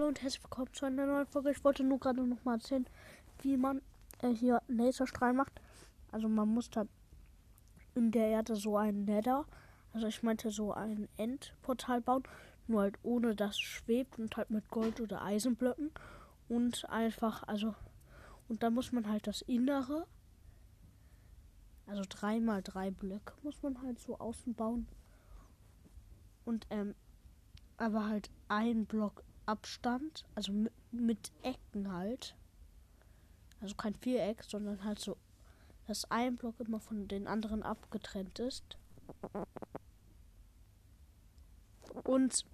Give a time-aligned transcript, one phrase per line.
[0.00, 1.50] Hallo und herzlich willkommen zu einer neuen Folge.
[1.50, 2.86] Ich wollte nur gerade noch mal erzählen,
[3.42, 3.82] wie man
[4.22, 5.60] äh, hier Laserstrahl macht.
[6.10, 6.88] Also man muss dann
[7.94, 9.44] in der Erde so ein Nether,
[9.92, 12.22] also ich meinte so ein Endportal bauen,
[12.66, 15.90] nur halt ohne dass es schwebt und halt mit Gold oder Eisenblöcken
[16.48, 17.74] und einfach, also
[18.48, 20.06] und dann muss man halt das Innere,
[21.86, 24.86] also drei mal drei Blöcke muss man halt so außen bauen
[26.46, 26.94] und ähm,
[27.76, 32.36] aber halt ein Block Abstand, also mit, mit Ecken halt.
[33.60, 35.16] Also kein Viereck, sondern halt so,
[35.86, 38.78] dass ein Block immer von den anderen abgetrennt ist.
[42.04, 42.44] Und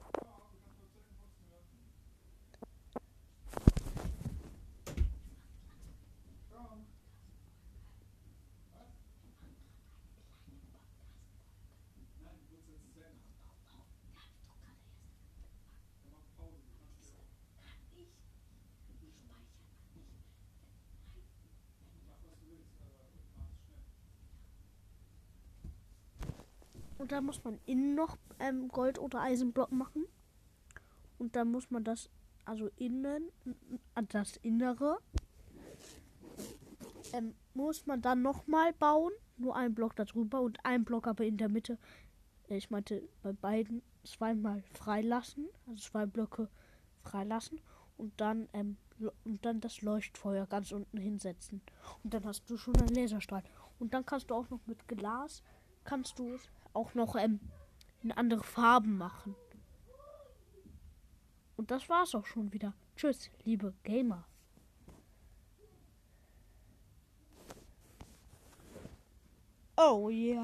[27.06, 30.06] Und dann muss man innen noch ähm, Gold- oder Eisenblock machen.
[31.20, 32.10] Und dann muss man das,
[32.44, 33.30] also innen,
[33.94, 34.98] äh, das Innere,
[37.12, 39.12] ähm, muss man dann nochmal bauen.
[39.36, 41.78] Nur ein Block darüber und ein Block aber in der Mitte.
[42.48, 45.46] Ich meinte bei beiden zweimal freilassen.
[45.68, 46.50] Also zwei Blöcke
[47.04, 47.60] freilassen.
[47.96, 48.78] Und dann, ähm,
[49.22, 51.62] und dann das Leuchtfeuer ganz unten hinsetzen.
[52.02, 53.44] Und dann hast du schon einen Laserstrahl.
[53.78, 55.44] Und dann kannst du auch noch mit Glas,
[55.84, 56.36] kannst du
[56.76, 57.40] auch noch ähm,
[58.02, 59.34] in andere Farben machen.
[61.56, 62.74] Und das war's auch schon wieder.
[62.96, 64.24] Tschüss, liebe Gamer.
[69.78, 70.34] Oh yeah.